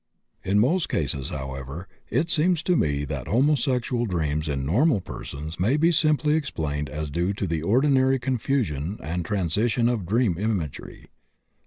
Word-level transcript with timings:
In 0.43 0.57
most 0.57 0.89
cases, 0.89 1.29
however, 1.29 1.87
it 2.09 2.31
seems 2.31 2.63
to 2.63 2.75
me 2.75 3.05
that 3.05 3.27
homosexual 3.27 4.07
dreams 4.07 4.47
in 4.47 4.65
normal 4.65 4.99
persons 4.99 5.59
may 5.59 5.77
be 5.77 5.91
simply 5.91 6.33
explained 6.33 6.89
as 6.89 7.11
due 7.11 7.33
to 7.33 7.45
the 7.45 7.61
ordinary 7.61 8.17
confusion 8.17 8.97
and 9.03 9.23
transition 9.23 9.87
of 9.87 10.07
dream 10.07 10.39
imagery. 10.39 11.05